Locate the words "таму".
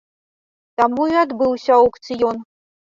0.81-1.03